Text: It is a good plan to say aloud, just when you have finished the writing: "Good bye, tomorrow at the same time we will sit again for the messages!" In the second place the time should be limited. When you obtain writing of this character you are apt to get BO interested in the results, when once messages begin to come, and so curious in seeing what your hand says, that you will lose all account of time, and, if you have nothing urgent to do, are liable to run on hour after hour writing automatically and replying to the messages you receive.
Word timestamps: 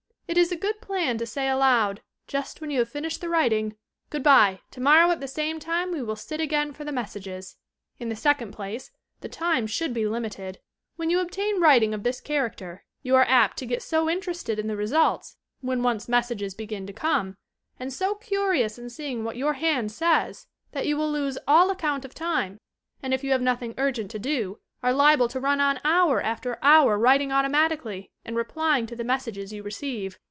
It 0.31 0.37
is 0.37 0.49
a 0.49 0.55
good 0.55 0.79
plan 0.79 1.17
to 1.17 1.25
say 1.25 1.49
aloud, 1.49 2.01
just 2.25 2.61
when 2.61 2.71
you 2.71 2.79
have 2.79 2.87
finished 2.87 3.19
the 3.19 3.27
writing: 3.27 3.75
"Good 4.09 4.23
bye, 4.23 4.61
tomorrow 4.71 5.11
at 5.11 5.19
the 5.19 5.27
same 5.27 5.59
time 5.59 5.91
we 5.91 6.01
will 6.01 6.15
sit 6.15 6.39
again 6.39 6.71
for 6.71 6.85
the 6.85 6.93
messages!" 6.93 7.57
In 7.99 8.07
the 8.07 8.15
second 8.15 8.53
place 8.53 8.91
the 9.19 9.27
time 9.27 9.67
should 9.67 9.93
be 9.93 10.07
limited. 10.07 10.59
When 10.95 11.09
you 11.09 11.19
obtain 11.19 11.59
writing 11.59 11.93
of 11.93 12.03
this 12.03 12.21
character 12.21 12.85
you 13.03 13.13
are 13.17 13.27
apt 13.27 13.57
to 13.57 13.65
get 13.65 13.85
BO 13.91 14.09
interested 14.09 14.57
in 14.57 14.67
the 14.67 14.77
results, 14.77 15.35
when 15.59 15.83
once 15.83 16.07
messages 16.07 16.53
begin 16.53 16.87
to 16.87 16.93
come, 16.93 17.35
and 17.77 17.91
so 17.91 18.15
curious 18.15 18.79
in 18.79 18.89
seeing 18.89 19.25
what 19.25 19.35
your 19.35 19.55
hand 19.55 19.91
says, 19.91 20.47
that 20.71 20.85
you 20.87 20.95
will 20.95 21.11
lose 21.11 21.37
all 21.45 21.69
account 21.69 22.05
of 22.05 22.13
time, 22.13 22.57
and, 23.03 23.13
if 23.13 23.21
you 23.21 23.31
have 23.31 23.41
nothing 23.41 23.75
urgent 23.77 24.09
to 24.11 24.19
do, 24.19 24.61
are 24.81 24.93
liable 24.93 25.27
to 25.27 25.39
run 25.41 25.59
on 25.59 25.79
hour 25.83 26.21
after 26.23 26.57
hour 26.63 26.97
writing 26.97 27.31
automatically 27.33 28.09
and 28.25 28.35
replying 28.35 28.87
to 28.87 28.95
the 28.95 29.03
messages 29.03 29.51
you 29.53 29.61
receive. 29.61 30.17